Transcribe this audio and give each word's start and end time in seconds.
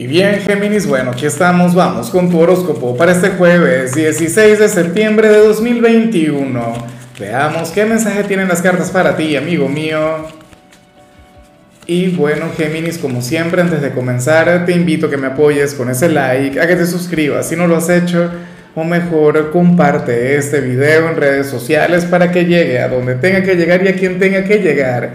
Y 0.00 0.06
bien, 0.06 0.38
Géminis, 0.42 0.86
bueno, 0.86 1.10
aquí 1.10 1.26
estamos, 1.26 1.74
vamos 1.74 2.10
con 2.10 2.30
tu 2.30 2.38
horóscopo 2.38 2.96
para 2.96 3.10
este 3.10 3.30
jueves 3.30 3.96
16 3.96 4.60
de 4.60 4.68
septiembre 4.68 5.28
de 5.28 5.38
2021. 5.38 6.86
Veamos 7.18 7.70
qué 7.70 7.84
mensaje 7.84 8.22
tienen 8.22 8.46
las 8.46 8.62
cartas 8.62 8.92
para 8.92 9.16
ti, 9.16 9.34
amigo 9.34 9.68
mío. 9.68 9.98
Y 11.84 12.10
bueno, 12.10 12.46
Géminis, 12.56 12.96
como 12.96 13.20
siempre, 13.22 13.60
antes 13.60 13.82
de 13.82 13.90
comenzar, 13.90 14.64
te 14.66 14.70
invito 14.70 15.08
a 15.08 15.10
que 15.10 15.16
me 15.16 15.26
apoyes 15.26 15.74
con 15.74 15.90
ese 15.90 16.08
like, 16.08 16.60
a 16.60 16.68
que 16.68 16.76
te 16.76 16.86
suscribas 16.86 17.48
si 17.48 17.56
no 17.56 17.66
lo 17.66 17.76
has 17.76 17.90
hecho, 17.90 18.30
o 18.76 18.84
mejor, 18.84 19.50
comparte 19.50 20.36
este 20.36 20.60
video 20.60 21.08
en 21.08 21.16
redes 21.16 21.48
sociales 21.48 22.04
para 22.04 22.30
que 22.30 22.44
llegue 22.44 22.78
a 22.78 22.86
donde 22.86 23.16
tenga 23.16 23.42
que 23.42 23.56
llegar 23.56 23.82
y 23.82 23.88
a 23.88 23.96
quien 23.96 24.20
tenga 24.20 24.44
que 24.44 24.58
llegar. 24.58 25.10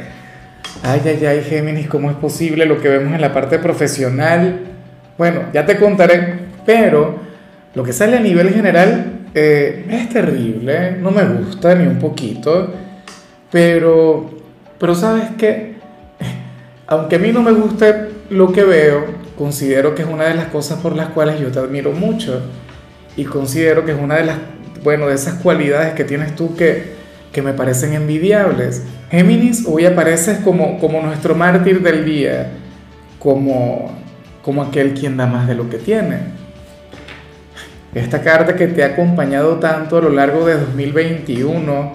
Ay, 0.84 1.02
ay, 1.06 1.26
ay, 1.26 1.46
Géminis, 1.50 1.88
¿cómo 1.88 2.12
es 2.12 2.18
posible 2.18 2.66
lo 2.66 2.82
que 2.82 2.90
vemos 2.90 3.14
en 3.14 3.22
la 3.22 3.32
parte 3.32 3.60
profesional? 3.60 4.73
Bueno, 5.18 5.44
ya 5.54 5.66
te 5.66 5.78
contaré, 5.78 6.40
pero 6.66 7.16
lo 7.76 7.84
que 7.84 7.94
sale 7.94 8.18
a 8.18 8.20
nivel 8.20 8.50
general 8.50 9.22
eh, 9.36 9.86
es 9.90 10.10
terrible, 10.10 10.98
no 11.00 11.12
me 11.12 11.24
gusta 11.26 11.76
ni 11.76 11.86
un 11.86 12.00
poquito, 12.00 12.72
pero, 13.52 14.30
pero 14.80 14.96
sabes 14.96 15.32
que, 15.38 15.76
aunque 16.88 17.16
a 17.18 17.20
mí 17.20 17.32
no 17.32 17.42
me 17.42 17.52
guste 17.52 18.10
lo 18.30 18.52
que 18.52 18.64
veo, 18.64 19.06
considero 19.38 19.94
que 19.94 20.04
es 20.04 20.08
una 20.08 20.26
de 20.26 20.36
las 20.36 20.48
cosas 20.48 20.80
por 20.80 20.96
las 20.96 21.10
cuales 21.10 21.40
yo 21.40 21.52
te 21.52 21.60
admiro 21.60 21.92
mucho 21.92 22.42
y 23.16 23.26
considero 23.26 23.86
que 23.86 23.92
es 23.92 24.00
una 24.00 24.16
de 24.16 24.26
las, 24.26 24.38
bueno, 24.84 25.08
de 25.08 25.16
esas 25.16 25.36
cualidades 25.36 25.94
que 25.94 26.04
tienes 26.04 26.36
tú 26.36 26.56
que, 26.56 26.94
que 27.32 27.42
me 27.42 27.54
parecen 27.54 27.94
envidiables. 27.94 28.84
Géminis 29.12 29.66
hoy 29.68 29.86
apareces 29.86 30.40
como, 30.40 30.80
como 30.80 31.02
nuestro 31.02 31.36
mártir 31.36 31.82
del 31.82 32.06
día, 32.06 32.52
como 33.20 34.03
como 34.44 34.62
aquel 34.62 34.94
quien 34.94 35.18
da 35.18 35.26
más 35.26 35.48
de 35.48 35.56
lo 35.56 35.70
que 35.70 35.78
tiene. 35.78 36.20
Esta 37.96 38.22
carta 38.22 38.56
que 38.56 38.68
te 38.68 38.84
ha 38.84 38.88
acompañado 38.88 39.58
tanto 39.58 39.98
a 39.98 40.02
lo 40.02 40.10
largo 40.10 40.46
de 40.46 40.60
2021, 40.60 41.92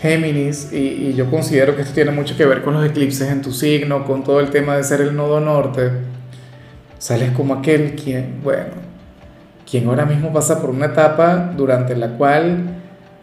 Géminis, 0.00 0.72
y, 0.72 1.12
yo 1.14 1.30
considero 1.30 1.76
que 1.76 1.82
esto 1.82 1.92
tiene 1.92 2.12
mucho 2.12 2.36
que 2.36 2.46
ver 2.46 2.62
con 2.62 2.74
los 2.74 2.86
eclipses 2.86 3.28
en 3.30 3.42
tu 3.42 3.52
signo, 3.52 4.04
con 4.04 4.24
todo 4.24 4.40
el 4.40 4.50
tema 4.50 4.76
de 4.76 4.84
ser 4.84 5.00
el 5.00 5.14
nodo 5.14 5.40
norte, 5.40 5.90
sales 6.98 7.32
como 7.32 7.54
aquel 7.54 7.94
quien, 7.96 8.40
bueno, 8.42 8.88
quien 9.68 9.88
ahora 9.88 10.06
mismo 10.06 10.32
pasa 10.32 10.60
por 10.60 10.70
una 10.70 10.86
etapa 10.86 11.52
durante 11.56 11.96
la 11.96 12.10
cual 12.10 12.76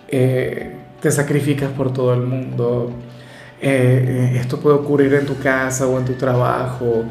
eh, 0.10 0.74
te 1.02 1.12
sacrificas 1.12 1.72
por 1.72 1.94
todo 1.94 2.14
el 2.14 2.22
mundo. 2.22 2.92
Eh, 3.62 4.32
eh, 4.34 4.38
esto 4.40 4.60
puede 4.60 4.76
ocurrir 4.76 5.14
en 5.14 5.26
tu 5.26 5.40
casa 5.40 5.88
o 5.88 5.98
en 5.98 6.06
tu 6.06 6.14
trabajo 6.14 7.06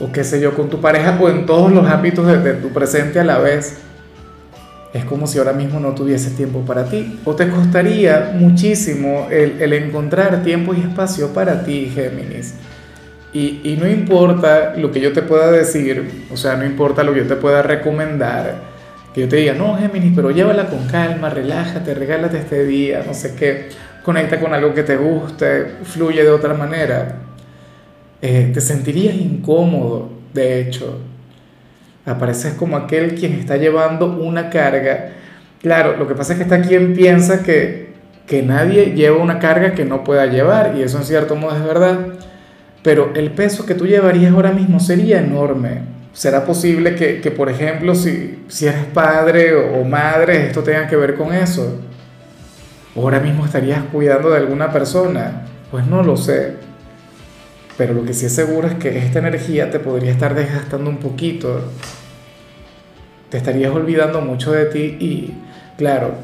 o 0.00 0.12
qué 0.12 0.24
sé 0.24 0.40
yo, 0.40 0.54
con 0.54 0.68
tu 0.68 0.80
pareja 0.80 1.18
o 1.20 1.28
en 1.28 1.46
todos 1.46 1.72
los 1.72 1.86
ámbitos 1.88 2.26
de, 2.26 2.54
tu 2.54 2.68
presente 2.68 3.18
a 3.20 3.24
la 3.24 3.38
vez, 3.38 3.78
es 4.92 5.04
como 5.04 5.26
si 5.26 5.38
ahora 5.38 5.52
mismo 5.52 5.80
no 5.80 5.94
tuvieses 5.94 6.36
tiempo 6.36 6.60
para 6.60 6.84
ti. 6.84 7.20
O 7.24 7.34
te 7.34 7.48
costaría 7.48 8.32
muchísimo 8.34 9.28
el, 9.30 9.72
encontrar 9.72 10.42
tiempo 10.42 10.74
y 10.74 10.80
espacio 10.80 11.28
para 11.28 11.64
ti, 11.64 11.90
Géminis. 11.94 12.54
Y, 13.32 13.60
y, 13.62 13.76
no 13.78 13.86
importa 13.86 14.74
lo 14.76 14.90
que 14.90 15.00
yo 15.00 15.12
te 15.12 15.20
pueda 15.20 15.50
decir, 15.50 16.26
o 16.32 16.36
sea, 16.36 16.56
no 16.56 16.64
importa 16.64 17.02
lo 17.02 17.12
que 17.12 17.20
yo 17.20 17.26
te 17.26 17.36
pueda 17.36 17.60
recomendar, 17.60 18.54
que 19.12 19.20
yo 19.20 19.28
te 19.28 19.36
diga, 19.36 19.52
no, 19.52 19.76
Géminis, 19.76 20.12
pero 20.16 20.30
llévala 20.30 20.66
con 20.68 20.86
calma, 20.86 21.28
relájate, 21.28 21.92
regálate 21.92 22.38
este 22.38 22.64
día, 22.64 23.04
no 23.06 23.12
sé 23.12 23.34
qué, 23.34 23.68
conecta 24.02 24.40
con 24.40 24.54
algo 24.54 24.72
que 24.72 24.82
te 24.82 24.96
guste, 24.96 25.74
fluye 25.84 26.24
de 26.24 26.30
otra 26.30 26.54
manera. 26.54 27.27
Eh, 28.20 28.50
te 28.52 28.60
sentirías 28.60 29.14
incómodo, 29.14 30.10
de 30.34 30.60
hecho. 30.60 30.98
Apareces 32.04 32.54
como 32.54 32.76
aquel 32.76 33.14
quien 33.14 33.34
está 33.34 33.56
llevando 33.56 34.06
una 34.06 34.50
carga. 34.50 35.10
Claro, 35.60 35.96
lo 35.96 36.08
que 36.08 36.14
pasa 36.14 36.32
es 36.32 36.38
que 36.38 36.44
está 36.44 36.60
quien 36.60 36.94
piensa 36.94 37.42
que, 37.42 37.92
que 38.26 38.42
nadie 38.42 38.94
lleva 38.94 39.22
una 39.22 39.38
carga 39.38 39.74
que 39.74 39.84
no 39.84 40.04
pueda 40.04 40.26
llevar, 40.26 40.74
y 40.76 40.82
eso 40.82 40.98
en 40.98 41.04
cierto 41.04 41.36
modo 41.36 41.56
es 41.56 41.64
verdad. 41.64 41.98
Pero 42.82 43.12
el 43.14 43.32
peso 43.32 43.66
que 43.66 43.74
tú 43.74 43.86
llevarías 43.86 44.32
ahora 44.32 44.52
mismo 44.52 44.80
sería 44.80 45.18
enorme. 45.18 45.82
¿Será 46.12 46.44
posible 46.44 46.94
que, 46.94 47.20
que 47.20 47.30
por 47.30 47.48
ejemplo, 47.48 47.94
si, 47.94 48.44
si 48.48 48.66
eres 48.66 48.84
padre 48.86 49.54
o, 49.54 49.84
madre, 49.84 50.46
esto 50.46 50.62
tenga 50.62 50.88
que 50.88 50.96
ver 50.96 51.14
con 51.14 51.32
eso? 51.32 51.80
¿O 52.94 53.02
ahora 53.02 53.20
mismo 53.20 53.44
estarías 53.44 53.82
cuidando 53.92 54.30
de 54.30 54.38
alguna 54.38 54.72
persona? 54.72 55.42
Pues 55.70 55.86
no 55.86 56.02
lo 56.02 56.16
sé. 56.16 56.67
Pero 57.78 57.94
lo 57.94 58.04
que 58.04 58.12
sí 58.12 58.26
es 58.26 58.34
seguro 58.34 58.66
es 58.66 58.74
que 58.74 58.98
esta 58.98 59.20
energía 59.20 59.70
te 59.70 59.78
podría 59.78 60.10
estar 60.10 60.34
desgastando 60.34 60.90
un 60.90 60.98
poquito. 60.98 61.62
Te 63.30 63.38
estarías 63.38 63.72
olvidando 63.72 64.20
mucho 64.20 64.50
de 64.50 64.66
ti 64.66 64.96
y, 64.98 65.34
claro, 65.78 66.14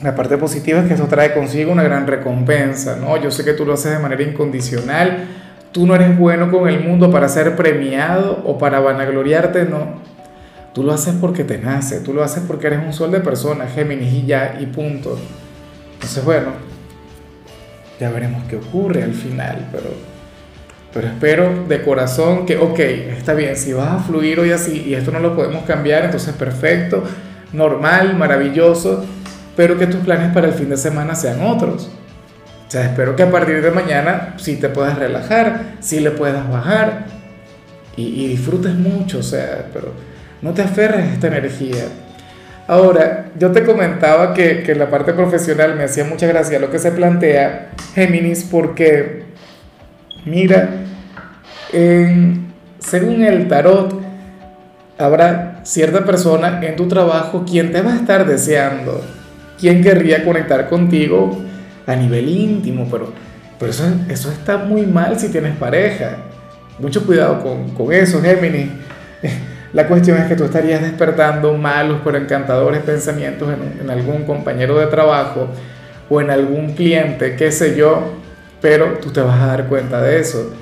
la 0.00 0.14
parte 0.14 0.38
positiva 0.38 0.78
es 0.78 0.86
que 0.86 0.94
eso 0.94 1.06
trae 1.06 1.34
consigo 1.34 1.72
una 1.72 1.82
gran 1.82 2.06
recompensa, 2.06 2.96
¿no? 2.96 3.16
Yo 3.16 3.32
sé 3.32 3.44
que 3.44 3.52
tú 3.52 3.66
lo 3.66 3.72
haces 3.72 3.92
de 3.92 3.98
manera 3.98 4.22
incondicional, 4.22 5.26
tú 5.72 5.88
no 5.88 5.96
eres 5.96 6.16
bueno 6.16 6.52
con 6.52 6.68
el 6.68 6.84
mundo 6.84 7.10
para 7.10 7.28
ser 7.28 7.56
premiado 7.56 8.40
o 8.44 8.58
para 8.58 8.78
vanagloriarte, 8.78 9.64
no. 9.64 10.00
Tú 10.72 10.84
lo 10.84 10.92
haces 10.92 11.16
porque 11.20 11.42
te 11.42 11.58
nace, 11.58 11.98
tú 11.98 12.14
lo 12.14 12.22
haces 12.22 12.44
porque 12.46 12.68
eres 12.68 12.78
un 12.78 12.92
sol 12.92 13.10
de 13.10 13.18
persona, 13.18 13.66
Géminis 13.66 14.12
y 14.12 14.26
ya, 14.26 14.56
y 14.60 14.66
punto. 14.66 15.18
Entonces, 15.94 16.24
bueno, 16.24 16.52
ya 17.98 18.10
veremos 18.10 18.44
qué 18.44 18.54
ocurre 18.54 19.02
al 19.02 19.14
final, 19.14 19.68
pero 19.72 19.90
pero 20.92 21.06
espero 21.06 21.64
de 21.68 21.82
corazón 21.82 22.46
que, 22.46 22.56
ok, 22.56 22.78
está 22.78 23.34
bien, 23.34 23.56
si 23.56 23.72
vas 23.72 23.90
a 23.90 23.98
fluir 23.98 24.40
hoy 24.40 24.52
así 24.52 24.84
y 24.86 24.94
esto 24.94 25.10
no 25.10 25.20
lo 25.20 25.36
podemos 25.36 25.64
cambiar, 25.64 26.04
entonces 26.04 26.34
perfecto, 26.34 27.04
normal, 27.52 28.16
maravilloso, 28.16 29.04
pero 29.56 29.78
que 29.78 29.86
tus 29.86 30.00
planes 30.00 30.32
para 30.32 30.48
el 30.48 30.54
fin 30.54 30.70
de 30.70 30.76
semana 30.76 31.14
sean 31.14 31.42
otros. 31.42 31.90
O 32.66 32.70
sea, 32.70 32.84
espero 32.84 33.16
que 33.16 33.22
a 33.22 33.30
partir 33.30 33.62
de 33.62 33.70
mañana 33.70 34.34
sí 34.38 34.56
te 34.56 34.68
puedas 34.68 34.98
relajar, 34.98 35.76
sí 35.80 36.00
le 36.00 36.10
puedas 36.10 36.48
bajar 36.50 37.06
y, 37.96 38.28
disfrutes 38.28 38.74
mucho, 38.74 39.18
o 39.18 39.22
sea, 39.22 39.66
pero 39.72 39.92
no 40.42 40.52
te 40.52 40.62
aferres 40.62 41.00
a 41.00 41.12
esta 41.12 41.26
energía. 41.28 41.84
Ahora, 42.66 43.30
yo 43.38 43.50
te 43.50 43.64
comentaba 43.64 44.34
que, 44.34 44.62
que 44.62 44.74
la 44.74 44.90
parte 44.90 45.14
profesional 45.14 45.74
me 45.76 45.84
hacía 45.84 46.04
mucha 46.04 46.26
gracia 46.26 46.58
lo 46.58 46.70
que 46.70 46.78
se 46.78 46.92
plantea 46.92 47.70
Géminis 47.94 48.44
porque 48.44 49.27
Mira, 50.28 50.68
según 52.78 53.22
el 53.24 53.48
tarot, 53.48 53.98
habrá 54.98 55.60
cierta 55.64 56.04
persona 56.04 56.60
en 56.62 56.76
tu 56.76 56.86
trabajo 56.86 57.44
quien 57.48 57.72
te 57.72 57.80
va 57.80 57.94
a 57.94 57.96
estar 57.96 58.26
deseando, 58.26 59.02
quien 59.58 59.82
querría 59.82 60.24
conectar 60.24 60.68
contigo 60.68 61.42
a 61.86 61.96
nivel 61.96 62.28
íntimo, 62.28 62.88
pero, 62.90 63.12
pero 63.58 63.70
eso, 63.70 63.84
eso 64.10 64.30
está 64.30 64.58
muy 64.58 64.82
mal 64.82 65.18
si 65.18 65.30
tienes 65.30 65.56
pareja. 65.56 66.18
Mucho 66.78 67.06
cuidado 67.06 67.42
con, 67.42 67.92
eso, 67.92 68.20
Géminis. 68.20 68.68
La 69.72 69.86
cuestión 69.86 70.18
es 70.18 70.26
que 70.26 70.36
tú 70.36 70.44
estarías 70.44 70.80
despertando 70.80 71.54
malos 71.54 72.00
pero 72.02 72.16
encantadores 72.16 72.82
pensamientos 72.82 73.50
en, 73.52 73.82
en 73.82 73.90
algún 73.90 74.24
compañero 74.24 74.78
de 74.78 74.86
trabajo 74.86 75.48
o 76.08 76.20
en 76.22 76.30
algún 76.30 76.74
cliente, 76.74 77.36
qué 77.36 77.52
sé 77.52 77.76
yo, 77.76 78.14
pero 78.60 78.98
tú 78.98 79.10
te 79.10 79.20
vas 79.20 79.40
a 79.40 79.46
dar 79.46 79.66
cuenta 79.68 80.00
de 80.00 80.20
eso. 80.20 80.52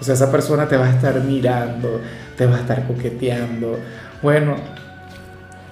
O 0.00 0.04
sea, 0.04 0.14
esa 0.14 0.30
persona 0.30 0.68
te 0.68 0.76
va 0.76 0.86
a 0.86 0.90
estar 0.90 1.20
mirando, 1.22 2.00
te 2.36 2.46
va 2.46 2.56
a 2.56 2.60
estar 2.60 2.86
coqueteando. 2.86 3.78
Bueno, 4.22 4.56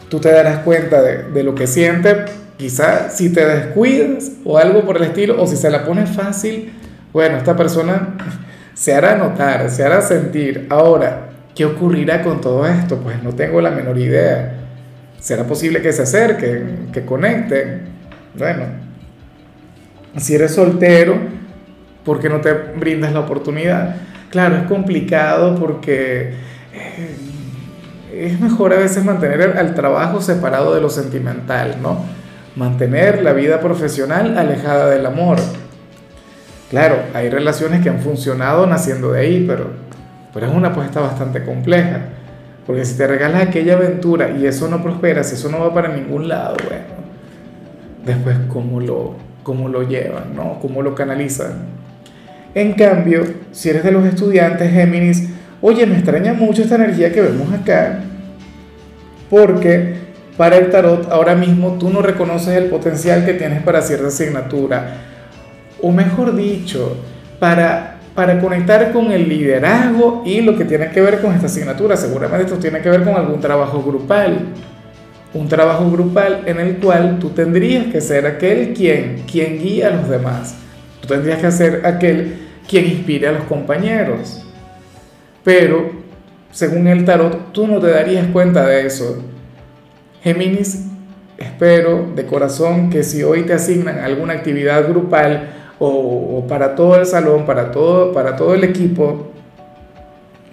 tú 0.08 0.20
te 0.20 0.30
darás 0.30 0.58
cuenta 0.60 1.02
de, 1.02 1.42
lo 1.42 1.54
que 1.54 1.66
siente, 1.66 2.24
quizás 2.56 3.16
si 3.16 3.32
te 3.32 3.44
descuidas 3.44 4.32
o 4.44 4.58
algo 4.58 4.84
por 4.84 4.98
el 4.98 5.04
estilo, 5.04 5.42
o 5.42 5.46
si 5.46 5.56
se 5.56 5.70
la 5.70 5.84
pone 5.84 6.06
fácil, 6.06 6.72
bueno, 7.12 7.36
esta 7.36 7.56
persona 7.56 8.16
se 8.74 8.94
hará 8.94 9.16
notar, 9.16 9.70
se 9.70 9.84
hará 9.84 10.00
sentir. 10.02 10.66
Ahora, 10.70 11.30
¿qué 11.54 11.64
ocurrirá 11.64 12.22
con 12.22 12.40
todo 12.40 12.66
esto? 12.66 12.98
Pues 12.98 13.22
no 13.22 13.34
tengo 13.34 13.60
la 13.60 13.70
menor 13.70 13.98
idea. 13.98 14.58
¿Será 15.18 15.44
posible 15.44 15.82
que 15.82 15.92
se 15.92 16.02
acerquen, 16.02 16.88
que 16.92 17.04
conecten? 17.04 17.82
Bueno, 18.36 18.64
si 20.16 20.34
eres 20.34 20.54
soltero, 20.54 21.16
¿Por 22.04 22.20
qué 22.20 22.28
no 22.28 22.40
te 22.40 22.52
brindas 22.52 23.12
la 23.12 23.20
oportunidad? 23.20 23.96
Claro, 24.30 24.56
es 24.56 24.62
complicado 24.64 25.56
porque 25.56 26.34
eh, 26.72 27.16
es 28.12 28.40
mejor 28.40 28.72
a 28.72 28.76
veces 28.76 29.04
mantener 29.04 29.56
el 29.58 29.74
trabajo 29.74 30.20
separado 30.20 30.74
de 30.74 30.80
lo 30.80 30.90
sentimental, 30.90 31.76
¿no? 31.82 32.04
Mantener 32.56 33.22
la 33.22 33.32
vida 33.32 33.60
profesional 33.60 34.36
alejada 34.36 34.90
del 34.90 35.06
amor. 35.06 35.38
Claro, 36.70 36.96
hay 37.14 37.28
relaciones 37.28 37.82
que 37.82 37.90
han 37.90 38.00
funcionado 38.00 38.66
naciendo 38.66 39.12
de 39.12 39.20
ahí, 39.20 39.44
pero, 39.46 39.70
pero 40.32 40.46
es 40.46 40.54
una 40.54 40.68
apuesta 40.68 41.00
bastante 41.00 41.44
compleja. 41.44 42.00
Porque 42.66 42.84
si 42.84 42.96
te 42.96 43.06
regalas 43.06 43.42
aquella 43.42 43.74
aventura 43.74 44.30
y 44.30 44.46
eso 44.46 44.68
no 44.68 44.82
prospera, 44.82 45.24
si 45.24 45.34
eso 45.34 45.50
no 45.50 45.60
va 45.60 45.74
para 45.74 45.88
ningún 45.88 46.28
lado, 46.28 46.56
bueno, 46.68 46.84
después 48.04 48.36
cómo 48.48 48.80
lo, 48.80 49.16
cómo 49.42 49.68
lo 49.68 49.82
llevan, 49.82 50.34
¿no? 50.34 50.58
¿Cómo 50.60 50.80
lo 50.82 50.94
canalizan? 50.94 51.81
En 52.54 52.74
cambio, 52.74 53.24
si 53.50 53.70
eres 53.70 53.82
de 53.82 53.92
los 53.92 54.04
estudiantes 54.04 54.70
Géminis, 54.70 55.28
oye, 55.62 55.86
me 55.86 55.96
extraña 55.96 56.34
mucho 56.34 56.62
esta 56.62 56.74
energía 56.74 57.10
que 57.10 57.22
vemos 57.22 57.50
acá, 57.52 58.00
porque 59.30 59.94
para 60.36 60.58
el 60.58 60.70
tarot 60.70 61.10
ahora 61.10 61.34
mismo 61.34 61.78
tú 61.78 61.88
no 61.88 62.02
reconoces 62.02 62.54
el 62.56 62.64
potencial 62.64 63.24
que 63.24 63.34
tienes 63.34 63.62
para 63.62 63.80
cierta 63.80 64.08
asignatura, 64.08 64.96
o 65.80 65.90
mejor 65.90 66.36
dicho, 66.36 66.96
para, 67.38 67.96
para 68.14 68.38
conectar 68.38 68.92
con 68.92 69.10
el 69.12 69.28
liderazgo 69.28 70.22
y 70.26 70.42
lo 70.42 70.56
que 70.56 70.66
tiene 70.66 70.90
que 70.90 71.00
ver 71.00 71.20
con 71.20 71.34
esta 71.34 71.46
asignatura. 71.46 71.96
Seguramente 71.96 72.44
esto 72.44 72.58
tiene 72.58 72.80
que 72.80 72.90
ver 72.90 73.02
con 73.02 73.14
algún 73.14 73.40
trabajo 73.40 73.82
grupal, 73.82 74.40
un 75.32 75.48
trabajo 75.48 75.90
grupal 75.90 76.42
en 76.44 76.60
el 76.60 76.76
cual 76.76 77.18
tú 77.18 77.30
tendrías 77.30 77.86
que 77.86 78.02
ser 78.02 78.26
aquel 78.26 78.74
quien, 78.74 79.22
quien 79.30 79.58
guía 79.58 79.88
a 79.88 79.90
los 79.92 80.08
demás. 80.10 80.56
Tú 81.02 81.08
tendrías 81.08 81.40
que 81.40 81.50
ser 81.50 81.84
aquel 81.84 82.38
quien 82.68 82.86
inspire 82.86 83.28
a 83.28 83.32
los 83.32 83.44
compañeros. 83.44 84.42
Pero, 85.44 85.90
según 86.52 86.86
el 86.86 87.04
tarot, 87.04 87.52
tú 87.52 87.66
no 87.66 87.80
te 87.80 87.90
darías 87.90 88.28
cuenta 88.28 88.64
de 88.66 88.86
eso. 88.86 89.22
Géminis, 90.22 90.86
espero 91.36 92.06
de 92.14 92.24
corazón 92.24 92.88
que 92.88 93.02
si 93.02 93.24
hoy 93.24 93.42
te 93.42 93.52
asignan 93.52 93.98
alguna 93.98 94.34
actividad 94.34 94.88
grupal 94.88 95.50
o, 95.80 96.46
para 96.48 96.76
todo 96.76 96.94
el 97.00 97.06
salón, 97.06 97.44
para 97.44 97.72
todo, 97.72 98.12
para 98.12 98.36
todo 98.36 98.54
el 98.54 98.62
equipo, 98.62 99.32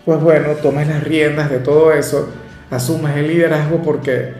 pues 0.04 0.20
bueno, 0.20 0.54
tomes 0.54 0.88
las 0.88 1.04
riendas 1.04 1.52
de 1.52 1.60
todo 1.60 1.94
eso, 1.94 2.30
asumas 2.72 3.16
el 3.16 3.28
liderazgo 3.28 3.84
porque 3.84 4.34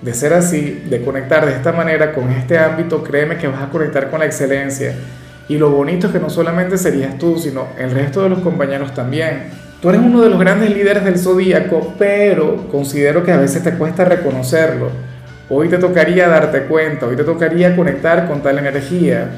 de 0.00 0.14
ser 0.14 0.32
así, 0.32 0.84
de 0.88 1.02
conectar 1.02 1.44
de 1.44 1.52
esta 1.52 1.72
manera 1.72 2.12
con 2.12 2.30
este 2.30 2.56
ámbito, 2.56 3.02
créeme 3.02 3.36
que 3.36 3.48
vas 3.48 3.62
a 3.62 3.68
conectar 3.68 4.10
con 4.10 4.20
la 4.20 4.26
excelencia. 4.26 4.94
Y 5.48 5.56
lo 5.56 5.70
bonito 5.70 6.08
es 6.08 6.12
que 6.12 6.18
no 6.20 6.28
solamente 6.28 6.76
serías 6.76 7.16
tú, 7.18 7.38
sino 7.38 7.68
el 7.78 7.90
resto 7.90 8.22
de 8.22 8.28
los 8.28 8.40
compañeros 8.40 8.92
también. 8.92 9.44
Tú 9.80 9.88
eres 9.88 10.00
uno 10.02 10.20
de 10.22 10.28
los 10.28 10.38
grandes 10.38 10.70
líderes 10.70 11.04
del 11.04 11.18
zodíaco, 11.18 11.94
pero 11.98 12.68
considero 12.68 13.24
que 13.24 13.32
a 13.32 13.38
veces 13.38 13.62
te 13.62 13.72
cuesta 13.72 14.04
reconocerlo. 14.04 14.90
Hoy 15.48 15.68
te 15.68 15.78
tocaría 15.78 16.28
darte 16.28 16.64
cuenta, 16.64 17.06
hoy 17.06 17.16
te 17.16 17.24
tocaría 17.24 17.74
conectar 17.74 18.28
con 18.28 18.42
tal 18.42 18.58
energía. 18.58 19.30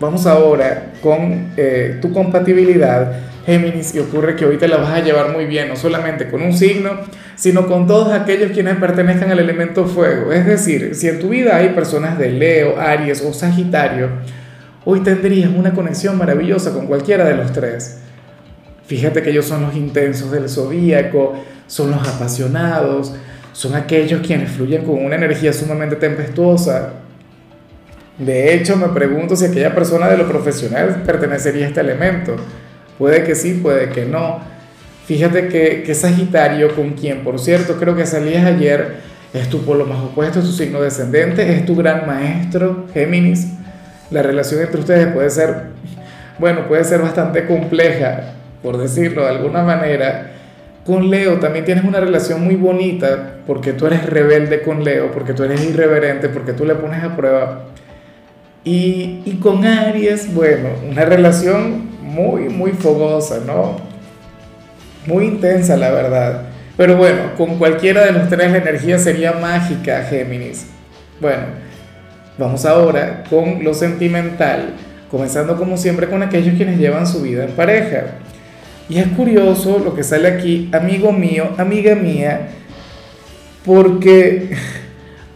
Vamos 0.00 0.26
ahora 0.26 0.92
con 1.00 1.52
eh, 1.56 1.98
tu 2.02 2.12
compatibilidad, 2.12 3.12
Géminis, 3.46 3.94
y 3.94 4.00
ocurre 4.00 4.34
que 4.34 4.46
hoy 4.46 4.56
te 4.56 4.66
la 4.66 4.78
vas 4.78 4.90
a 4.90 5.00
llevar 5.00 5.32
muy 5.32 5.44
bien, 5.46 5.68
no 5.68 5.76
solamente 5.76 6.28
con 6.28 6.42
un 6.42 6.52
signo, 6.52 6.90
sino 7.36 7.68
con 7.68 7.86
todos 7.86 8.12
aquellos 8.12 8.50
quienes 8.52 8.76
pertenezcan 8.76 9.30
al 9.30 9.38
elemento 9.38 9.86
fuego. 9.86 10.32
Es 10.32 10.46
decir, 10.46 10.94
si 10.94 11.08
en 11.08 11.20
tu 11.20 11.28
vida 11.28 11.56
hay 11.56 11.68
personas 11.70 12.18
de 12.18 12.30
Leo, 12.30 12.80
Aries 12.80 13.22
o 13.22 13.32
Sagitario, 13.32 14.08
hoy 14.90 15.00
tendrías 15.00 15.50
una 15.54 15.74
conexión 15.74 16.16
maravillosa 16.16 16.72
con 16.72 16.86
cualquiera 16.86 17.26
de 17.26 17.34
los 17.34 17.52
tres. 17.52 17.98
Fíjate 18.86 19.22
que 19.22 19.28
ellos 19.28 19.44
son 19.44 19.60
los 19.60 19.76
intensos 19.76 20.30
del 20.30 20.48
zodíaco, 20.48 21.34
son 21.66 21.90
los 21.90 22.08
apasionados, 22.08 23.12
son 23.52 23.74
aquellos 23.74 24.26
quienes 24.26 24.50
fluyen 24.50 24.86
con 24.86 25.04
una 25.04 25.16
energía 25.16 25.52
sumamente 25.52 25.96
tempestuosa. 25.96 26.94
De 28.16 28.54
hecho, 28.54 28.76
me 28.76 28.88
pregunto 28.88 29.36
si 29.36 29.44
aquella 29.44 29.74
persona 29.74 30.08
de 30.08 30.16
lo 30.16 30.26
profesional 30.26 31.02
pertenecería 31.04 31.66
a 31.66 31.68
este 31.68 31.80
elemento. 31.80 32.36
Puede 32.96 33.24
que 33.24 33.34
sí, 33.34 33.60
puede 33.62 33.90
que 33.90 34.06
no. 34.06 34.40
Fíjate 35.04 35.48
que, 35.48 35.82
que 35.82 35.94
Sagitario, 35.94 36.74
con 36.74 36.94
quien, 36.94 37.24
por 37.24 37.38
cierto, 37.38 37.76
creo 37.76 37.94
que 37.94 38.06
salías 38.06 38.46
ayer, 38.46 39.00
es 39.34 39.50
tu 39.50 39.66
polo 39.66 39.84
más 39.84 39.98
opuesto, 39.98 40.38
es 40.38 40.46
tu 40.46 40.52
signo 40.52 40.80
descendente, 40.80 41.52
es 41.52 41.66
tu 41.66 41.76
gran 41.76 42.06
maestro, 42.06 42.86
Géminis. 42.94 43.48
La 44.10 44.22
relación 44.22 44.60
entre 44.62 44.80
ustedes 44.80 45.12
puede 45.12 45.30
ser, 45.30 45.64
bueno, 46.38 46.66
puede 46.68 46.84
ser 46.84 47.00
bastante 47.00 47.46
compleja 47.46 48.34
por 48.62 48.76
decirlo 48.78 49.22
de 49.22 49.30
alguna 49.30 49.62
manera, 49.62 50.32
con 50.84 51.10
Leo 51.10 51.38
también 51.38 51.64
tienes 51.64 51.84
una 51.84 52.00
relación 52.00 52.42
muy 52.42 52.56
bonita 52.56 53.36
porque 53.46 53.72
tú 53.72 53.86
eres 53.86 54.04
rebelde 54.06 54.62
con 54.62 54.84
Leo, 54.84 55.12
porque 55.12 55.34
tú 55.34 55.44
eres 55.44 55.62
irreverente, 55.64 56.28
porque 56.28 56.52
tú 56.52 56.64
le 56.64 56.74
pones 56.74 57.02
a 57.04 57.14
prueba. 57.14 57.64
Y, 58.64 59.22
y 59.24 59.38
con 59.40 59.64
Aries, 59.64 60.34
bueno, 60.34 60.70
una 60.90 61.04
relación 61.04 61.88
muy, 62.02 62.48
muy 62.48 62.72
fogosa, 62.72 63.40
¿no? 63.46 63.76
Muy 65.06 65.26
intensa, 65.26 65.76
la 65.76 65.90
verdad. 65.90 66.42
Pero 66.76 66.96
bueno, 66.96 67.34
con 67.36 67.58
cualquiera 67.58 68.04
de 68.04 68.12
los 68.12 68.28
tres 68.28 68.50
la 68.50 68.58
energía 68.58 68.98
sería 68.98 69.32
mágica, 69.32 70.02
Géminis. 70.02 70.66
Bueno, 71.20 71.42
vamos 72.38 72.64
ahora 72.64 73.24
con 73.28 73.62
lo 73.64 73.74
sentimental, 73.74 74.74
comenzando 75.10 75.56
como 75.56 75.76
siempre 75.76 76.08
con 76.08 76.22
aquellos 76.22 76.54
quienes 76.54 76.78
llevan 76.78 77.06
su 77.06 77.22
vida 77.22 77.44
en 77.44 77.50
pareja. 77.50 78.18
Y 78.88 78.98
es 78.98 79.08
curioso 79.08 79.80
lo 79.84 79.94
que 79.94 80.02
sale 80.02 80.28
aquí, 80.28 80.70
amigo 80.72 81.12
mío, 81.12 81.50
amiga 81.58 81.94
mía, 81.94 82.48
porque, 83.66 84.56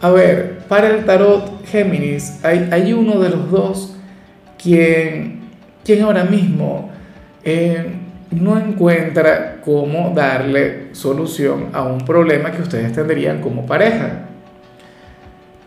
a 0.01 0.09
ver, 0.09 0.59
para 0.67 0.87
el 0.89 1.05
tarot 1.05 1.63
Géminis 1.67 2.39
hay, 2.43 2.69
hay 2.71 2.93
uno 2.93 3.19
de 3.19 3.29
los 3.29 3.51
dos 3.51 3.95
quien, 4.61 5.41
quien 5.83 6.01
ahora 6.01 6.23
mismo 6.23 6.89
eh, 7.43 7.91
no 8.31 8.57
encuentra 8.57 9.61
cómo 9.63 10.13
darle 10.15 10.87
solución 10.93 11.69
a 11.73 11.83
un 11.83 11.99
problema 11.99 12.51
que 12.51 12.61
ustedes 12.61 12.93
tendrían 12.93 13.41
como 13.41 13.65
pareja. 13.65 14.29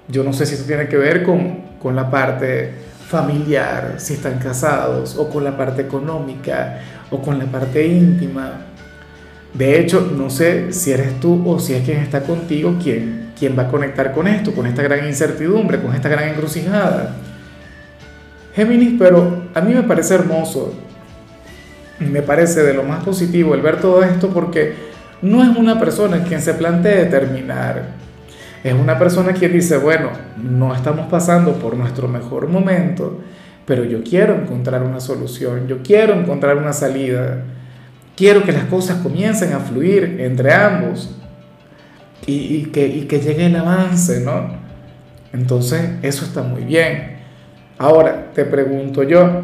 Yo 0.09 0.23
no 0.23 0.33
sé 0.33 0.47
si 0.47 0.55
esto 0.55 0.67
tiene 0.67 0.89
que 0.89 0.97
ver 0.97 1.23
con, 1.23 1.61
con 1.81 1.97
la 1.97 2.11
parte 2.11 2.73
familiar, 3.09 3.95
si 3.99 4.15
están 4.15 4.39
casados, 4.39 5.17
o 5.17 5.29
con 5.29 5.45
la 5.45 5.57
parte 5.57 5.83
económica, 5.83 6.81
o 7.11 7.21
con 7.21 7.39
la 7.39 7.47
parte 7.47 7.87
íntima. 7.87 8.67
De 9.55 9.81
hecho, 9.81 10.13
no 10.17 10.29
sé 10.29 10.73
si 10.73 10.93
eres 10.93 11.19
tú 11.21 11.43
o 11.49 11.59
si 11.59 11.75
es 11.75 11.85
quien 11.85 11.99
está 11.99 12.23
contigo 12.23 12.77
quien, 12.83 13.33
quien 13.39 13.57
va 13.59 13.65
a 13.65 13.69
conectar 13.69 14.13
con 14.13 14.27
esto, 14.29 14.53
con 14.53 14.67
esta 14.67 14.83
gran 14.83 15.07
incertidumbre, 15.07 15.81
con 15.81 15.95
esta 15.95 16.09
gran 16.09 16.29
encrucijada. 16.29 17.17
Géminis, 18.55 18.95
pero 18.99 19.45
a 19.55 19.61
mí 19.61 19.75
me 19.75 19.83
parece 19.83 20.15
hermoso, 20.15 20.75
me 22.01 22.23
parece 22.23 22.63
de 22.63 22.75
lo 22.75 22.83
más 22.83 23.05
positivo 23.05 23.55
el 23.55 23.63
ver 23.63 23.81
todo 23.81 24.03
esto 24.03 24.31
porque 24.31 24.75
no 25.23 25.43
es 25.43 25.57
una 25.57 25.79
persona 25.79 26.23
quien 26.25 26.41
se 26.41 26.55
plantee 26.55 27.07
terminar, 27.07 27.85
es 28.67 28.75
una 28.75 28.99
persona 28.99 29.33
quien 29.33 29.53
dice, 29.53 29.77
bueno, 29.77 30.11
no 30.37 30.75
estamos 30.75 31.07
pasando 31.07 31.53
por 31.53 31.77
nuestro 31.77 32.09
mejor 32.09 32.49
momento, 32.49 33.21
pero 33.65 33.85
yo 33.85 34.03
quiero 34.03 34.35
encontrar 34.35 34.83
una 34.83 34.99
solución, 34.99 35.69
yo 35.69 35.85
quiero 35.85 36.15
encontrar 36.15 36.57
una 36.57 36.73
salida, 36.73 37.45
quiero 38.17 38.43
que 38.43 38.51
las 38.51 38.65
cosas 38.65 38.99
comiencen 39.03 39.53
a 39.53 39.61
fluir 39.61 40.17
entre 40.19 40.53
ambos 40.53 41.17
y, 42.27 42.65
que, 42.67 43.07
que 43.07 43.21
llegue 43.21 43.47
el 43.47 43.55
avance, 43.55 44.21
¿no? 44.21 44.51
Entonces, 45.33 45.89
eso 46.03 46.25
está 46.25 46.43
muy 46.43 46.65
bien. 46.65 47.19
Ahora, 47.79 48.33
te 48.35 48.45
pregunto 48.45 49.05
yo, 49.05 49.43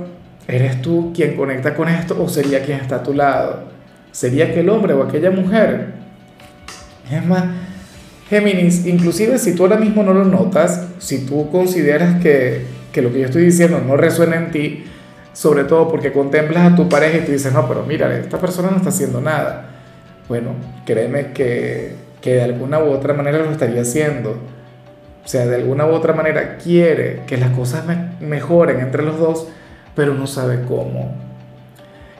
¿eres 0.48 0.82
tú 0.82 1.12
quien 1.14 1.36
conecta 1.36 1.74
con 1.74 1.88
esto 1.88 2.20
o 2.20 2.28
sería 2.28 2.64
quien 2.64 2.80
está 2.80 2.96
a 2.96 3.02
tu 3.04 3.14
lado? 3.14 3.68
¿Sería 4.10 4.46
aquel 4.46 4.68
hombre 4.68 4.94
o 4.94 5.02
aquella 5.04 5.30
mujer? 5.30 5.92
Es 7.08 7.24
más, 7.24 7.44
Géminis, 8.32 8.86
inclusive 8.86 9.38
si 9.38 9.54
tú 9.54 9.64
ahora 9.64 9.76
mismo 9.76 10.02
no 10.02 10.14
lo 10.14 10.24
notas, 10.24 10.86
si 10.96 11.26
tú 11.26 11.50
consideras 11.50 12.22
que, 12.22 12.62
que 12.90 13.02
lo 13.02 13.12
que 13.12 13.20
yo 13.20 13.26
estoy 13.26 13.44
diciendo 13.44 13.78
no 13.86 13.94
resuena 13.94 14.36
en 14.36 14.50
ti, 14.50 14.84
sobre 15.34 15.64
todo 15.64 15.86
porque 15.90 16.12
contemplas 16.12 16.72
a 16.72 16.74
tu 16.74 16.88
pareja 16.88 17.18
y 17.18 17.20
te 17.26 17.32
dices, 17.32 17.52
no, 17.52 17.68
pero 17.68 17.84
mira, 17.84 18.10
esta 18.16 18.38
persona 18.38 18.70
no 18.70 18.78
está 18.78 18.88
haciendo 18.88 19.20
nada. 19.20 19.68
Bueno, 20.30 20.54
créeme 20.86 21.32
que, 21.32 21.92
que 22.22 22.36
de 22.36 22.42
alguna 22.42 22.78
u 22.78 22.90
otra 22.90 23.12
manera 23.12 23.36
lo 23.36 23.50
estaría 23.50 23.82
haciendo. 23.82 24.30
O 25.22 25.28
sea, 25.28 25.44
de 25.44 25.56
alguna 25.56 25.84
u 25.84 25.90
otra 25.90 26.14
manera 26.14 26.56
quiere 26.56 27.24
que 27.26 27.36
las 27.36 27.50
cosas 27.50 27.84
mejoren 28.18 28.80
entre 28.80 29.02
los 29.02 29.18
dos, 29.18 29.48
pero 29.94 30.14
no 30.14 30.26
sabe 30.26 30.60
cómo. 30.66 31.14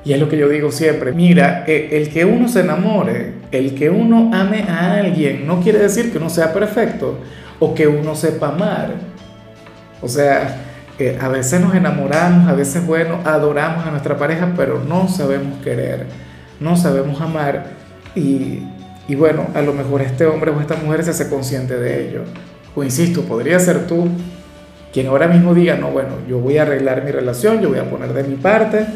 Y 0.05 0.13
es 0.13 0.21
lo 0.21 0.29
que 0.29 0.37
yo 0.37 0.49
digo 0.49 0.73
siempre, 0.73 1.13
mira, 1.13 1.65
e, 1.67 1.91
el 1.93 2.09
que 2.09 2.25
uno 2.25 2.49
se 2.49 2.61
enamore, 2.61 3.35
el 3.53 3.75
que 3.75 3.89
uno 3.89 4.31
ame 4.35 4.63
a 4.63 4.95
alguien, 4.95 5.47
no 5.47 5.61
quiere 5.61 5.79
decir 5.79 6.11
que 6.11 6.19
uno 6.19 6.29
sea 6.29 6.53
perfecto 6.53 7.19
o 7.61 7.75
que 7.75 7.87
uno 7.87 8.17
sepa 8.17 8.49
amar. 8.49 8.95
O 10.01 10.09
sea, 10.09 10.57
eh, 10.99 11.17
a 11.21 11.29
veces 11.29 11.61
nos 11.61 11.75
enamoramos, 11.75 12.49
a 12.49 12.55
veces, 12.55 12.85
bueno, 12.85 13.21
adoramos 13.25 13.87
a 13.87 13.91
nuestra 13.93 14.17
pareja, 14.17 14.53
pero 14.57 14.83
no 14.87 15.09
sabemos 15.09 15.63
querer, 15.63 16.07
no 16.59 16.77
sabemos 16.77 17.21
amar 17.21 17.67
y, 18.17 18.65
y 19.07 19.15
bueno, 19.15 19.47
a 19.55 19.63
lo 19.63 19.73
mejor 19.73 20.03
este 20.03 20.27
hombre 20.27 20.51
o 20.51 20.61
esta 20.61 20.75
mujer 20.75 21.05
se 21.05 21.11
hace 21.11 21.29
consciente 21.29 21.79
de 21.79 22.09
ello. 22.09 22.23
O 22.75 22.83
insisto, 22.83 23.23
podría 23.23 23.61
ser 23.61 23.87
tú 23.87 24.09
quien 24.93 25.07
ahora 25.07 25.29
mismo 25.29 25.55
diga, 25.55 25.77
no, 25.77 25.91
bueno, 25.91 26.17
yo 26.29 26.39
voy 26.41 26.59
a 26.59 26.63
arreglar 26.63 27.05
mi 27.05 27.13
relación, 27.13 27.61
yo 27.61 27.69
voy 27.69 27.79
a 27.79 27.89
poner 27.89 28.13
de 28.13 28.25
mi 28.25 28.35
parte 28.35 28.87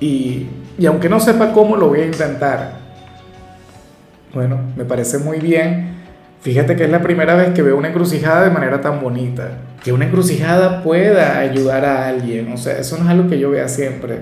y, 0.00 0.46
aunque 0.86 1.08
no 1.08 1.20
sepa 1.20 1.52
cómo, 1.52 1.76
lo 1.76 1.88
voy 1.88 2.00
a 2.00 2.06
intentar. 2.06 2.78
Bueno, 4.32 4.60
me 4.76 4.84
parece 4.84 5.18
muy 5.18 5.38
bien. 5.38 5.94
Fíjate 6.40 6.76
que 6.76 6.84
es 6.84 6.90
la 6.90 7.00
primera 7.00 7.34
vez 7.34 7.50
que 7.54 7.62
veo 7.62 7.76
una 7.76 7.88
encrucijada 7.88 8.44
de 8.44 8.50
manera 8.50 8.80
tan 8.80 9.00
bonita 9.00 9.58
que 9.84 9.92
una 9.92 10.06
encrucijada 10.06 10.82
pueda 10.82 11.38
ayudar 11.38 11.84
a 11.84 12.08
alguien. 12.08 12.50
O 12.52 12.56
sea, 12.56 12.78
eso 12.78 12.96
no 12.96 13.04
es 13.04 13.10
algo 13.10 13.28
que 13.28 13.38
yo 13.38 13.50
vea 13.50 13.68
siempre. 13.68 14.20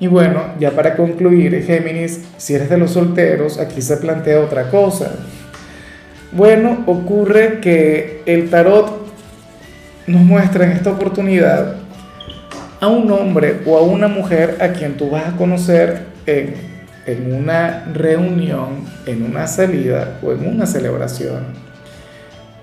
Y 0.00 0.06
bueno, 0.06 0.42
ya 0.58 0.70
para 0.70 0.96
concluir, 0.96 1.62
Géminis, 1.62 2.22
si 2.38 2.54
eres 2.54 2.70
de 2.70 2.78
los 2.78 2.92
solteros, 2.92 3.58
aquí 3.58 3.82
se 3.82 3.98
plantea 3.98 4.40
otra 4.40 4.70
cosa. 4.70 5.12
Bueno, 6.32 6.82
ocurre 6.86 7.60
que 7.60 8.22
el 8.24 8.48
tarot 8.48 9.06
nos 10.06 10.22
muestra 10.22 10.64
en 10.64 10.72
esta 10.72 10.90
oportunidad 10.90 11.76
a 12.86 12.88
un 12.88 13.10
hombre 13.10 13.62
o 13.66 13.76
a 13.76 13.82
una 13.82 14.06
mujer 14.06 14.58
a 14.60 14.68
quien 14.68 14.96
tú 14.96 15.10
vas 15.10 15.26
a 15.26 15.36
conocer 15.36 16.02
en, 16.24 16.54
en 17.04 17.34
una 17.34 17.84
reunión, 17.92 18.84
en 19.06 19.24
una 19.24 19.48
salida 19.48 20.18
o 20.22 20.32
en 20.32 20.46
una 20.46 20.66
celebración. 20.66 21.66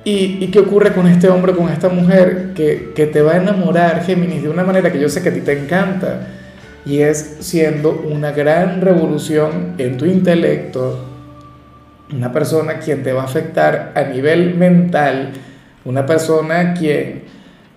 ¿Y, 0.06 0.38
¿Y, 0.44 0.48
qué 0.48 0.60
ocurre 0.60 0.94
con 0.94 1.08
este 1.08 1.30
hombre, 1.30 1.54
con 1.54 1.70
esta 1.70 1.90
mujer 1.90 2.52
que, 2.56 2.92
que, 2.96 3.06
te 3.06 3.22
va 3.22 3.34
a 3.34 3.38
enamorar, 3.38 4.04
Géminis, 4.04 4.44
de 4.44 4.50
una 4.50 4.64
manera 4.64 4.92
que 4.92 5.00
yo 5.00 5.08
sé 5.08 5.22
que 5.22 5.30
a 5.30 5.34
ti 5.34 5.42
te 5.42 5.58
encanta? 5.58 6.28
Y 6.86 7.00
es 7.00 7.38
siendo 7.40 7.92
una 7.92 8.32
gran 8.32 8.82
revolución 8.82 9.76
en 9.78 9.98
tu 9.98 10.06
intelecto, 10.06 11.06
una 12.14 12.32
persona 12.32 12.80
quien 12.80 13.04
te 13.04 13.14
va 13.14 13.24
a 13.24 13.26
afectar 13.26 13.94
a 13.96 14.04
nivel 14.04 14.56
mental, 14.56 15.32
una 15.86 16.06
persona 16.06 16.74
quien, 16.74 17.23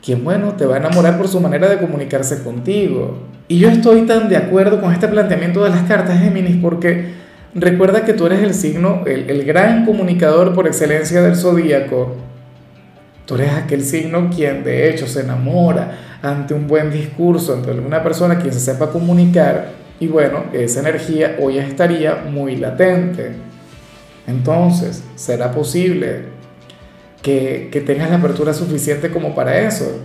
quien, 0.07 0.25
bueno, 0.25 0.53
te 0.53 0.65
va 0.65 0.77
a 0.77 0.79
enamorar 0.79 1.19
por 1.19 1.29
su 1.29 1.41
manera 1.41 1.69
de 1.69 1.79
comunicarse 1.79 2.43
contigo. 2.43 3.19
Y 3.49 3.59
yo 3.59 3.69
estoy 3.69 4.03
tan 4.03 4.29
de 4.29 4.39
acuerdo 4.39 4.81
con 4.81 4.93
este 4.93 5.09
planteamiento 5.09 5.63
de 5.65 5.71
las 5.71 5.83
cartas, 5.83 6.21
Géminis, 6.21 6.57
porque 6.63 7.27
Recuerda 7.59 8.05
que 8.05 8.13
tú 8.13 8.27
eres 8.27 8.43
el 8.43 8.53
signo, 8.53 9.05
el, 9.07 9.31
el 9.31 9.47
gran 9.47 9.87
comunicador 9.87 10.55
por 10.55 10.67
excelencia 10.67 11.23
del 11.23 11.37
zodíaco. 11.37 12.15
Tú 13.25 13.37
eres 13.37 13.51
aquel 13.55 13.83
signo 13.83 14.29
quien 14.29 14.63
de 14.63 14.91
hecho 14.91 15.07
se 15.07 15.23
enamora 15.23 16.19
ante 16.21 16.53
un 16.53 16.67
buen 16.67 16.91
discurso, 16.91 17.55
ante 17.55 17.71
una 17.71 18.03
persona 18.03 18.39
quien 18.39 18.53
se 18.53 18.61
sepa 18.61 18.91
comunicar. 18.91 19.71
Y 19.99 20.07
bueno, 20.07 20.45
esa 20.53 20.81
energía 20.81 21.37
hoy 21.41 21.57
estaría 21.57 22.27
muy 22.31 22.57
latente. 22.57 23.31
Entonces, 24.27 25.03
¿será 25.15 25.51
posible 25.51 26.36
que, 27.27 27.71
que 27.73 27.81
tengas 27.81 28.09
la 28.09 28.19
apertura 28.19 28.55
suficiente 28.55 29.11
como 29.11 29.35
para 29.35 29.59
eso? 29.59 30.01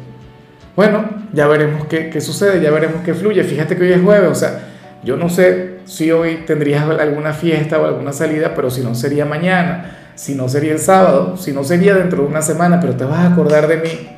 Bueno, 0.76 1.08
ya 1.32 1.46
veremos 1.46 1.86
qué, 1.86 2.10
qué 2.10 2.20
sucede, 2.20 2.60
ya 2.60 2.72
veremos 2.72 3.04
qué 3.06 3.14
fluye. 3.14 3.44
Fíjate 3.44 3.78
que 3.78 3.84
hoy 3.84 3.92
es 3.92 4.02
jueves, 4.02 4.32
o 4.32 4.34
sea, 4.34 4.70
yo 5.04 5.18
no 5.18 5.30
sé 5.30 5.82
si 5.86 6.12
hoy 6.12 6.46
tendrías 6.48 6.84
alguna 6.84 7.34
fiesta 7.34 7.80
o 7.80 7.86
alguna 7.86 8.12
salida, 8.12 8.54
pero 8.56 8.72
si 8.72 8.82
no 8.82 8.96
sería 8.96 9.24
mañana, 9.26 10.14
si 10.16 10.34
no 10.34 10.50
sería 10.50 10.72
el 10.72 10.80
sábado, 10.80 11.38
si 11.38 11.52
no 11.52 11.64
sería 11.64 11.94
dentro 11.94 12.24
de 12.24 12.28
una 12.28 12.42
semana, 12.42 12.80
pero 12.80 12.96
te 12.96 13.04
vas 13.04 13.20
a 13.20 13.34
acordar 13.34 13.68
de 13.68 13.78
mí 13.78 14.10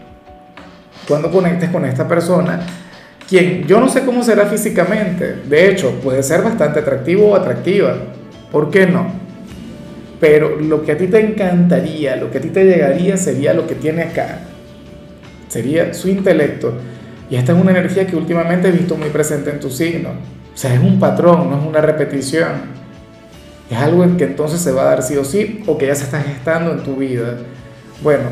cuando 1.05 1.29
conectes 1.29 1.71
con 1.71 1.83
esta 1.83 2.07
persona, 2.07 2.61
quien 3.27 3.67
yo 3.67 3.81
no 3.81 3.89
sé 3.89 4.05
cómo 4.05 4.23
será 4.23 4.45
físicamente, 4.45 5.41
de 5.43 5.69
hecho 5.69 5.99
puede 6.01 6.23
ser 6.23 6.41
bastante 6.41 6.79
atractivo 6.79 7.31
o 7.31 7.35
atractiva, 7.35 7.97
¿por 8.49 8.71
qué 8.71 8.87
no? 8.87 9.22
Pero 10.23 10.57
lo 10.57 10.83
que 10.83 10.93
a 10.93 10.97
ti 10.97 11.07
te 11.07 11.19
encantaría, 11.19 12.15
lo 12.15 12.31
que 12.31 12.37
a 12.37 12.41
ti 12.41 12.47
te 12.47 12.63
llegaría 12.63 13.17
sería 13.17 13.53
lo 13.53 13.67
que 13.67 13.75
tiene 13.75 14.03
acá, 14.03 14.39
sería 15.49 15.93
su 15.93 16.07
intelecto. 16.07 16.73
Y 17.29 17.35
esta 17.35 17.51
es 17.51 17.59
una 17.59 17.71
energía 17.71 18.07
que 18.07 18.15
últimamente 18.15 18.69
he 18.69 18.71
visto 18.71 18.95
muy 18.95 19.09
presente 19.09 19.49
en 19.49 19.59
tu 19.59 19.69
signo 19.69 20.11
o 20.53 20.57
sea, 20.57 20.73
es 20.73 20.79
un 20.79 20.99
patrón, 20.99 21.49
no 21.49 21.57
es 21.57 21.65
una 21.65 21.81
repetición. 21.81 22.73
Es 23.69 23.77
algo 23.77 24.03
en 24.03 24.17
que 24.17 24.25
entonces 24.25 24.61
se 24.61 24.71
va 24.71 24.83
a 24.83 24.85
dar 24.85 25.01
sí 25.01 25.17
o 25.17 25.25
sí 25.25 25.63
o 25.65 25.77
que 25.77 25.87
ya 25.87 25.95
se 25.95 26.03
está 26.03 26.21
gestando 26.21 26.71
en 26.73 26.83
tu 26.83 26.95
vida. 26.95 27.37
Bueno, 28.03 28.25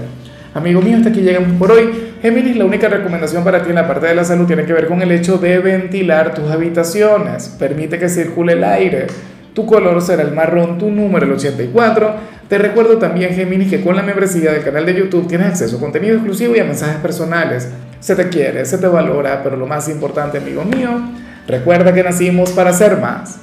amigo 0.54 0.82
mío, 0.82 0.98
hasta 0.98 1.10
aquí 1.10 1.22
llegamos 1.22 1.54
por 1.58 1.72
hoy. 1.72 2.12
Géminis, 2.22 2.56
la 2.58 2.66
única 2.66 2.88
recomendación 2.90 3.44
para 3.44 3.64
ti 3.64 3.70
en 3.70 3.76
la 3.76 3.88
parte 3.88 4.06
de 4.06 4.14
la 4.14 4.24
salud 4.24 4.46
tiene 4.46 4.66
que 4.66 4.74
ver 4.74 4.88
con 4.88 5.02
el 5.02 5.12
hecho 5.12 5.40
de 5.40 5.58
ventilar 5.58 6.36
tus 6.36 6.52
habitaciones. 6.52 7.50
Permite 7.58 7.98
que 7.98 8.08
circule 8.08 8.54
el 8.54 8.64
aire. 8.64 9.08
Tu 9.54 9.66
color 9.66 10.02
será 10.02 10.24
el 10.24 10.34
marrón, 10.34 10.78
tu 10.78 10.90
número 10.90 11.26
el 11.26 11.34
84. 11.34 12.16
Te 12.48 12.58
recuerdo 12.58 12.98
también, 12.98 13.34
Géminis, 13.34 13.70
que 13.70 13.82
con 13.82 13.96
la 13.96 14.04
membresía 14.04 14.52
del 14.52 14.64
canal 14.64 14.86
de 14.86 14.96
YouTube 14.96 15.28
tienes 15.28 15.48
acceso 15.48 15.78
a 15.78 15.80
contenido 15.80 16.16
exclusivo 16.16 16.56
y 16.56 16.60
a 16.60 16.64
mensajes 16.64 16.98
personales. 16.98 17.70
Se 18.00 18.16
te 18.16 18.30
quiere, 18.30 18.66
se 18.66 18.78
te 18.78 18.88
valora, 18.88 19.42
pero 19.44 19.56
lo 19.56 19.68
más 19.68 19.88
importante, 19.90 20.38
amigo 20.38 20.64
mío, 20.64 21.02
Recuerda 21.48 21.94
que 21.94 22.04
nacimos 22.04 22.52
para 22.52 22.72
ser 22.72 22.98
más. 22.98 23.40